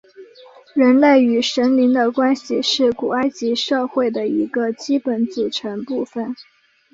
[0.73, 6.35] 人类与神灵的关系是古埃及社会的一个基本组成部分。